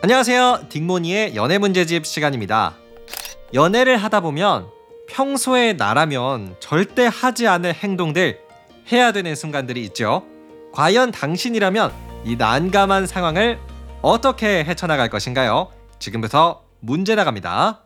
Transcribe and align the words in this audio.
안녕하세요. 0.00 0.66
딩모니의 0.68 1.34
연애 1.34 1.58
문제집 1.58 2.06
시간입니다. 2.06 2.76
연애를 3.52 3.96
하다 3.96 4.20
보면 4.20 4.68
평소에 5.08 5.72
나라면 5.72 6.54
절대 6.60 7.10
하지 7.12 7.48
않을 7.48 7.74
행동들 7.74 8.38
해야 8.92 9.10
되는 9.10 9.34
순간들이 9.34 9.82
있죠. 9.86 10.24
과연 10.72 11.10
당신이라면 11.10 11.92
이 12.24 12.36
난감한 12.36 13.08
상황을 13.08 13.58
어떻게 14.00 14.62
헤쳐나갈 14.62 15.10
것인가요? 15.10 15.72
지금부터 15.98 16.62
문제 16.78 17.16
나갑니다. 17.16 17.82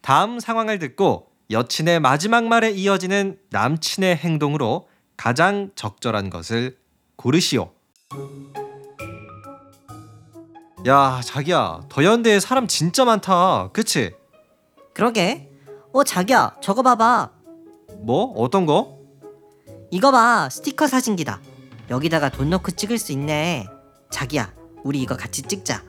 다음 0.00 0.38
상황을 0.38 0.78
듣고 0.78 1.26
여친의 1.50 1.98
마지막 1.98 2.44
말에 2.44 2.70
이어지는 2.70 3.40
남친의 3.50 4.14
행동으로 4.14 4.88
가장 5.16 5.72
적절한 5.74 6.30
것을 6.30 6.76
고르시오. 7.16 7.72
야, 10.86 11.20
자기야, 11.24 11.82
더현대에 11.88 12.40
사람 12.40 12.66
진짜 12.66 13.04
많다. 13.04 13.68
그치? 13.72 14.14
그러게. 14.94 15.48
어, 15.92 16.02
자기야, 16.02 16.56
저거 16.60 16.82
봐봐. 16.82 17.30
뭐? 17.98 18.32
어떤 18.36 18.66
거? 18.66 18.98
이거 19.90 20.10
봐, 20.10 20.48
스티커 20.50 20.86
사진기다. 20.88 21.40
여기다가 21.90 22.30
돈 22.30 22.50
넣고 22.50 22.72
찍을 22.72 22.98
수 22.98 23.12
있네. 23.12 23.66
자기야, 24.10 24.52
우리 24.82 25.00
이거 25.02 25.16
같이 25.16 25.42
찍자. 25.42 25.82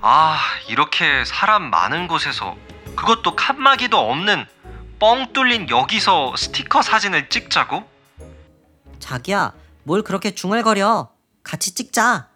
아, 0.00 0.38
이렇게 0.68 1.24
사람 1.26 1.68
많은 1.70 2.08
곳에서 2.08 2.56
그것도 2.96 3.36
칸막이도 3.36 3.98
없는 3.98 4.46
뻥 4.98 5.32
뚫린 5.32 5.68
여기서 5.68 6.34
스티커 6.36 6.80
사진을 6.80 7.28
찍자고? 7.28 7.82
자기야, 9.00 9.52
뭘 9.82 10.02
그렇게 10.02 10.34
중얼거려? 10.34 11.13
같이 11.44 11.72
찍자. 11.74 12.30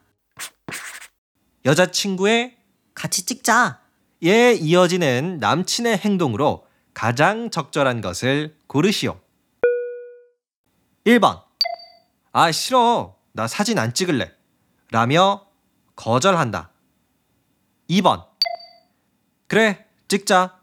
여자친구의 1.64 2.56
같이 2.94 3.24
찍자. 3.24 3.80
에 4.22 4.52
이어지는 4.54 5.38
남친의 5.40 5.98
행동으로 5.98 6.66
가장 6.94 7.50
적절한 7.50 8.00
것을 8.00 8.56
고르시오. 8.66 9.18
1번. 11.04 11.42
아, 12.32 12.52
싫어. 12.52 13.16
나 13.32 13.48
사진 13.48 13.78
안 13.78 13.94
찍을래. 13.94 14.32
라며 14.90 15.46
거절한다. 15.96 16.70
2번. 17.88 18.26
그래, 19.46 19.86
찍자. 20.08 20.60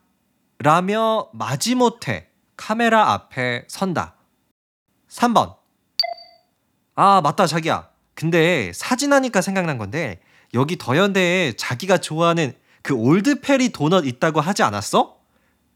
라며 0.60 1.30
마지못해 1.34 2.30
카메라 2.56 3.14
앞에 3.14 3.66
선다. 3.68 4.16
3번. 5.10 5.58
아, 6.96 7.22
맞다, 7.22 7.48
자기야. 7.48 7.95
근데 8.16 8.72
사진 8.74 9.14
하니까 9.14 9.42
생각난 9.42 9.78
건데 9.78 10.20
여기 10.54 10.78
더현대에 10.78 11.54
자기가 11.54 11.98
좋아하는 11.98 12.54
그 12.82 12.94
올드페리 12.94 13.70
도넛 13.70 14.06
있다고 14.06 14.40
하지 14.42 14.64
않았어? 14.64 15.18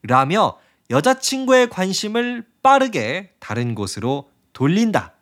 라며 0.03 0.57
여자친구의 0.89 1.69
관심을 1.69 2.45
빠르게 2.63 3.33
다른 3.39 3.75
곳으로 3.75 4.29
돌린다. 4.53 5.13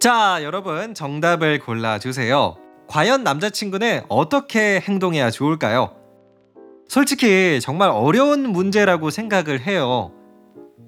자, 0.00 0.38
여러분 0.42 0.94
정답을 0.94 1.58
골라주세요. 1.58 2.56
과연 2.86 3.24
남자친구는 3.24 4.02
어떻게 4.08 4.80
행동해야 4.80 5.30
좋을까요? 5.30 5.94
솔직히 6.88 7.60
정말 7.60 7.90
어려운 7.90 8.48
문제라고 8.48 9.10
생각을 9.10 9.60
해요. 9.60 10.12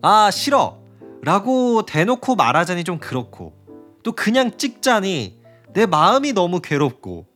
아, 0.00 0.30
싫어. 0.30 0.79
라고 1.22 1.84
대놓고 1.84 2.34
말하자니 2.34 2.84
좀 2.84 2.98
그렇고, 2.98 3.54
또 4.02 4.12
그냥 4.12 4.56
찍자니 4.56 5.40
내 5.72 5.86
마음이 5.86 6.32
너무 6.32 6.60
괴롭고, 6.60 7.26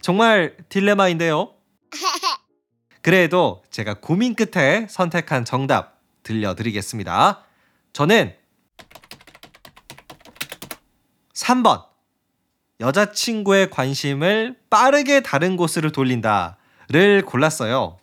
정말 0.00 0.56
딜레마인데요. 0.68 1.54
그래도 3.02 3.62
제가 3.70 3.94
고민 3.94 4.34
끝에 4.34 4.86
선택한 4.88 5.44
정답 5.44 6.00
들려드리겠습니다. 6.22 7.44
저는 7.92 8.34
3번. 11.34 11.84
여자친구의 12.80 13.70
관심을 13.70 14.56
빠르게 14.68 15.22
다른 15.22 15.56
곳으로 15.56 15.92
돌린다를 15.92 17.22
골랐어요. 17.24 17.98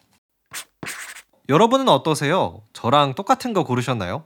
여러분은 1.50 1.90
어떠세요? 1.90 2.64
저랑 2.72 3.16
똑같은 3.16 3.54
거 3.54 3.64
고르셨나요? 3.64 4.26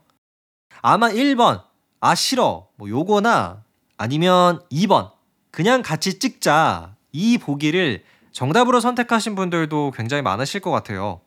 아마 0.88 1.10
1번. 1.10 1.64
아, 2.00 2.14
싫어. 2.14 2.68
뭐 2.76 2.88
요거나 2.88 3.64
아니면 3.98 4.62
2번. 4.72 5.14
그냥 5.50 5.82
같이 5.82 6.20
찍자. 6.20 6.96
이 7.12 7.40
보기를 7.40 8.04
정답으로 8.32 8.80
선택하신 8.80 9.34
분들도 9.34 9.94
굉장히 9.98 10.22
많으실 10.22 10.60
것 10.60 10.70
같아요. 10.70 11.22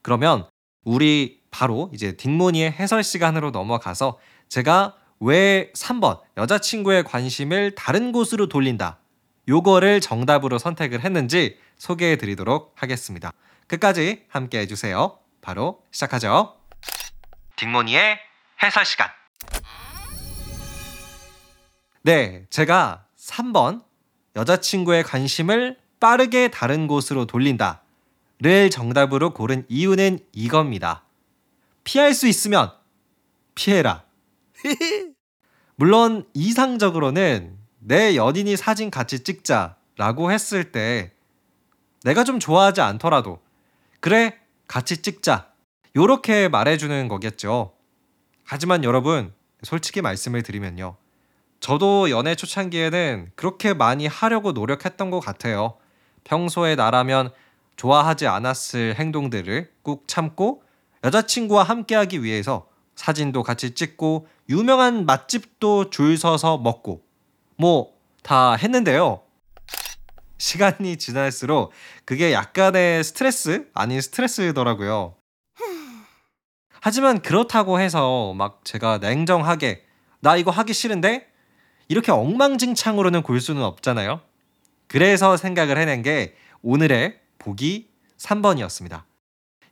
그러면 0.00 0.48
우리 0.82 1.42
바로 1.50 1.90
이제 1.92 2.16
딩모니의 2.16 2.72
해설 2.72 3.04
시간으로 3.04 3.50
넘어가서 3.50 4.18
제가 4.48 4.94
왜 5.20 5.72
3번 5.74 6.22
여자친구의 6.38 7.04
관심을 7.04 7.74
다른 7.74 8.12
곳으로 8.12 8.48
돌린다. 8.48 9.00
요거를 9.46 10.00
정답으로 10.00 10.56
선택을 10.56 11.04
했는지 11.04 11.58
소개해 11.76 12.16
드리도록 12.16 12.72
하겠습니다. 12.74 13.30
끝까지 13.66 14.24
함께 14.28 14.60
해주세요. 14.60 15.18
바로 15.42 15.82
시작하죠. 15.90 16.56
딩모니의 17.56 18.25
해설 18.62 18.84
시간. 18.84 19.08
네, 22.02 22.46
제가 22.50 23.06
3번 23.18 23.82
여자친구의 24.36 25.02
관심을 25.02 25.78
빠르게 25.98 26.48
다른 26.48 26.86
곳으로 26.86 27.26
돌린다 27.26 27.82
를 28.38 28.68
정답으로 28.68 29.32
고른 29.32 29.64
이유는 29.68 30.18
이겁니다. 30.32 31.04
피할 31.84 32.12
수 32.12 32.26
있으면 32.26 32.70
피해라. 33.54 34.04
물론 35.76 36.26
이상적으로는 36.34 37.56
내 37.78 38.14
연인이 38.14 38.56
사진 38.56 38.90
같이 38.90 39.20
찍자라고 39.24 40.32
했을 40.32 40.70
때 40.70 41.12
내가 42.02 42.24
좀 42.24 42.38
좋아하지 42.38 42.82
않더라도 42.82 43.40
그래 44.00 44.38
같이 44.68 45.00
찍자 45.00 45.50
요렇게 45.96 46.48
말해주는 46.48 47.08
거겠죠. 47.08 47.75
하지만 48.46 48.84
여러분 48.84 49.32
솔직히 49.62 50.00
말씀을 50.00 50.42
드리면요. 50.42 50.96
저도 51.60 52.10
연애 52.10 52.34
초창기에는 52.34 53.32
그렇게 53.34 53.74
많이 53.74 54.06
하려고 54.06 54.52
노력했던 54.52 55.10
것 55.10 55.20
같아요. 55.20 55.76
평소에 56.24 56.76
나라면 56.76 57.30
좋아하지 57.76 58.26
않았을 58.26 58.94
행동들을 58.98 59.70
꾹 59.82 60.06
참고 60.06 60.62
여자친구와 61.04 61.64
함께하기 61.64 62.22
위해서 62.22 62.68
사진도 62.94 63.42
같이 63.42 63.74
찍고 63.74 64.28
유명한 64.48 65.04
맛집도 65.04 65.90
줄 65.90 66.16
서서 66.16 66.58
먹고 66.58 67.02
뭐 67.56 67.96
다 68.26 68.56
했는데요. 68.56 69.22
시간이 70.38 70.96
지날수록 70.96 71.70
그게 72.04 72.32
약간의 72.32 73.04
스트레스 73.04 73.68
아닌 73.72 74.00
스트레스더라고요. 74.00 75.14
하지만 76.86 77.20
그렇다고 77.20 77.80
해서 77.80 78.32
막 78.34 78.60
제가 78.62 78.98
냉정하게 78.98 79.84
나 80.20 80.36
이거 80.36 80.52
하기 80.52 80.72
싫은데 80.72 81.26
이렇게 81.88 82.12
엉망진창으로는 82.12 83.24
골 83.24 83.40
수는 83.40 83.60
없잖아요. 83.64 84.20
그래서 84.86 85.36
생각을 85.36 85.78
해낸 85.78 86.02
게 86.02 86.36
오늘의 86.62 87.18
보기 87.38 87.90
3번이었습니다. 88.18 89.02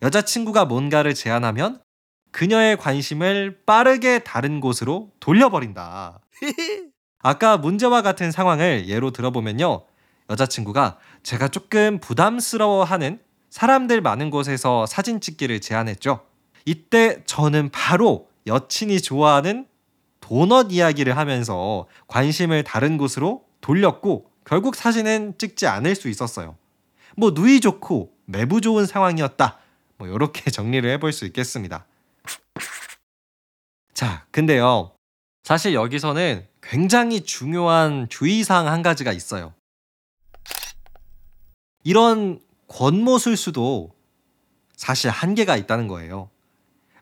여자친구가 0.03 0.65
뭔가를 0.65 1.15
제안하면 1.15 1.83
그녀의 2.33 2.79
관심을 2.79 3.61
빠르게 3.65 4.19
다른 4.19 4.61
곳으로 4.61 5.13
돌려버린다. 5.21 6.19
아까 7.23 7.57
문제와 7.57 8.03
같은 8.03 8.33
상황을 8.33 8.89
예로 8.89 9.13
들어보면요. 9.13 9.85
여자친구가 10.31 10.99
제가 11.23 11.47
조금 11.47 12.01
부담스러워하는 12.01 13.21
사람들 13.51 14.01
많은 14.01 14.31
곳에서 14.31 14.87
사진 14.87 15.21
찍기를 15.21 15.61
제안했죠. 15.61 16.34
이때 16.65 17.23
저는 17.27 17.71
바로 17.71 18.29
여친이 18.47 19.01
좋아하는 19.01 19.67
도넛 20.21 20.73
이야기를 20.73 21.17
하면서 21.17 21.87
관심을 22.07 22.65
다른 22.65 22.97
곳으로 22.97 23.45
돌렸고 23.61 24.31
결국 24.45 24.75
사진은 24.75 25.39
찍지 25.39 25.67
않을 25.67 25.95
수 25.95 26.09
있었어요. 26.09 26.57
뭐 27.17 27.31
누이 27.31 27.61
좋고 27.61 28.13
매부 28.27 28.61
좋은 28.61 28.87
상황이었다. 28.87 29.59
뭐 29.97 30.09
이렇게 30.09 30.49
정리를 30.51 30.89
해볼 30.93 31.13
수 31.13 31.25
있겠습니다. 31.27 31.87
자, 33.93 34.27
근데요. 34.31 34.93
사실 35.45 35.75
여기서는 35.75 36.47
굉장히 36.63 37.21
중요한 37.21 38.09
주의사항 38.09 38.67
한 38.67 38.83
가지가 38.83 39.13
있어요. 39.13 39.53
이런 41.85 42.41
권모술수도 42.69 43.95
사실 44.75 45.11
한계가 45.11 45.57
있다는 45.57 45.87
거예요. 45.87 46.31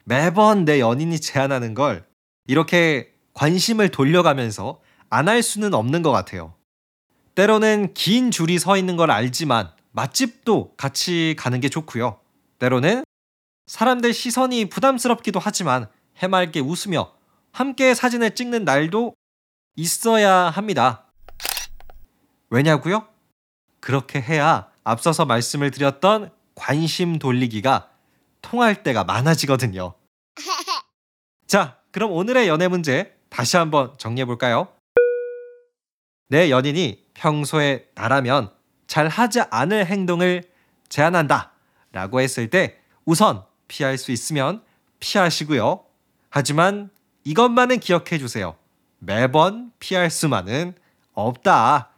매번 0.04 0.64
내 0.64 0.81
연인이 0.81 1.20
제안하는 1.20 1.75
걸 1.75 2.06
이렇게 2.46 3.12
관심을 3.34 3.90
돌려가면서 3.90 4.81
안 5.08 5.28
할 5.28 5.43
수는 5.43 5.75
없는 5.75 6.02
것 6.02 6.10
같아요. 6.10 6.54
때로는 7.34 7.94
긴 7.94 8.31
줄이 8.31 8.58
서 8.58 8.76
있는 8.76 8.96
걸 8.96 9.10
알지만 9.10 9.70
맛집도 9.93 10.75
같이 10.76 11.34
가는 11.38 11.60
게 11.60 11.69
좋고요. 11.69 12.19
때로는 12.58 13.04
사람들 13.66 14.12
시선이 14.12 14.69
부담스럽기도 14.70 15.38
하지만 15.38 15.87
해맑게 16.19 16.60
웃으며 16.60 17.12
함께 17.52 17.94
사진을 17.94 18.34
찍는 18.34 18.64
날도 18.64 19.14
있어야 19.76 20.32
합니다. 20.50 21.06
왜냐고요? 22.50 23.06
그렇게 23.81 24.20
해야 24.20 24.69
앞서서 24.84 25.25
말씀을 25.25 25.70
드렸던 25.70 26.31
관심 26.54 27.19
돌리기가 27.19 27.90
통할 28.42 28.82
때가 28.82 29.04
많아지거든요. 29.04 29.94
자, 31.46 31.78
그럼 31.90 32.12
오늘의 32.12 32.48
연애 32.48 32.68
문제 32.68 33.16
다시 33.30 33.56
한번 33.56 33.94
정리해 33.98 34.24
볼까요? 34.24 34.68
내 36.28 36.50
연인이 36.50 37.04
평소에 37.14 37.88
나라면 37.94 38.52
잘 38.86 39.08
하지 39.08 39.40
않을 39.50 39.86
행동을 39.86 40.44
제안한다 40.88 41.52
라고 41.92 42.20
했을 42.20 42.50
때 42.50 42.78
우선 43.04 43.44
피할 43.68 43.96
수 43.96 44.12
있으면 44.12 44.62
피하시고요. 45.00 45.84
하지만 46.30 46.90
이것만은 47.24 47.80
기억해 47.80 48.18
주세요. 48.18 48.56
매번 48.98 49.72
피할 49.78 50.10
수만은 50.10 50.74
없다. 51.14 51.90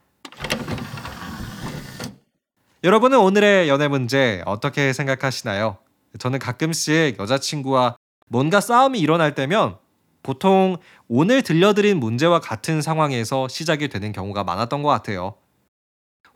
여러분은 2.82 3.18
오늘의 3.18 3.68
연애 3.68 3.88
문제 3.88 4.42
어떻게 4.46 4.92
생각하시나요? 4.92 5.78
저는 6.18 6.38
가끔씩 6.38 7.18
여자친구와 7.18 7.96
뭔가 8.28 8.60
싸움이 8.60 8.98
일어날 8.98 9.34
때면 9.34 9.76
보통 10.22 10.78
오늘 11.08 11.42
들려드린 11.42 11.98
문제와 11.98 12.40
같은 12.40 12.80
상황에서 12.80 13.48
시작이 13.48 13.88
되는 13.88 14.12
경우가 14.12 14.44
많았던 14.44 14.82
것 14.82 14.88
같아요. 14.88 15.34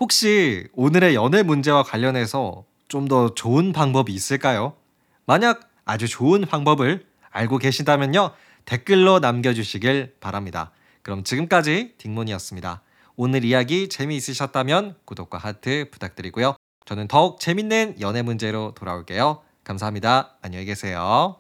혹시 0.01 0.69
오늘의 0.75 1.15
연애 1.15 1.43
문제와 1.43 1.83
관련해서 1.83 2.65
좀 2.89 3.09
더 3.09 3.35
좋은 3.35 3.73
방법이 3.73 4.13
있을까요? 4.13 4.75
만약 5.27 5.71
아주 5.85 6.09
좋은 6.09 6.43
방법을 6.43 7.07
알고 7.31 7.59
계시다면요. 7.59 8.31
댓글로 8.65 9.19
남겨주시길 9.21 10.17
바랍니다. 10.21 10.73
그럼 11.03 11.25
지금까지 11.25 11.95
딩몬이었습니다. 11.99 12.83
오늘 13.17 13.45
이야기 13.45 13.89
재미있으셨다면 13.89 14.97
구독과 15.05 15.39
하트 15.39 15.89
부탁드리고요. 15.91 16.57
저는 16.85 17.09
더욱 17.09 17.41
재밌는 17.41 17.97
연애 18.01 18.23
문제로 18.23 18.73
돌아올게요. 18.75 19.43
감사합니다. 19.69 20.38
안녕히 20.41 20.65
계세요. 20.65 21.37